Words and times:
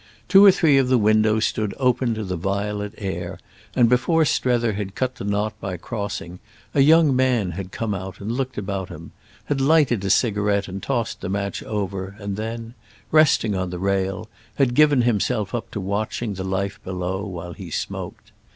Two 0.27 0.43
or 0.43 0.49
three 0.51 0.79
of 0.79 0.87
the 0.87 0.97
windows 0.97 1.45
stood 1.45 1.75
open 1.77 2.15
to 2.15 2.23
the 2.23 2.35
violet 2.35 2.95
air; 2.97 3.37
and, 3.75 3.87
before 3.87 4.25
Strether 4.25 4.73
had 4.73 4.95
cut 4.95 5.17
the 5.17 5.23
knot 5.23 5.53
by 5.61 5.77
crossing, 5.77 6.39
a 6.73 6.79
young 6.79 7.15
man 7.15 7.51
had 7.51 7.71
come 7.71 7.93
out 7.93 8.19
and 8.19 8.31
looked 8.31 8.57
about 8.57 8.89
him, 8.89 9.11
had 9.45 9.61
lighted 9.61 10.03
a 10.03 10.09
cigarette 10.09 10.67
and 10.67 10.81
tossed 10.81 11.21
the 11.21 11.29
match 11.29 11.61
over, 11.61 12.15
and 12.17 12.35
then, 12.35 12.73
resting 13.11 13.53
on 13.53 13.69
the 13.69 13.77
rail, 13.77 14.27
had 14.55 14.73
given 14.73 15.03
himself 15.03 15.53
up 15.53 15.69
to 15.69 15.79
watching 15.79 16.33
the 16.33 16.43
life 16.43 16.79
below 16.83 17.23
while 17.23 17.53
he 17.53 17.69
smoked. 17.69 18.31